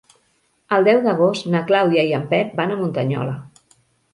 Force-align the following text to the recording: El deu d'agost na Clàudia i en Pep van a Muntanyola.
El 0.77 0.87
deu 0.87 1.01
d'agost 1.03 1.45
na 1.55 1.61
Clàudia 1.73 2.07
i 2.09 2.15
en 2.21 2.25
Pep 2.35 2.59
van 2.63 2.73
a 2.73 2.79
Muntanyola. 2.81 3.37